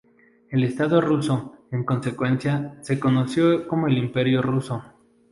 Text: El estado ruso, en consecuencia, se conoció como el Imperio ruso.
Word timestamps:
El 0.49 0.63
estado 0.63 0.99
ruso, 0.99 1.57
en 1.69 1.83
consecuencia, 1.83 2.75
se 2.81 2.99
conoció 2.99 3.67
como 3.67 3.85
el 3.85 3.99
Imperio 3.99 4.41
ruso. 4.41 4.83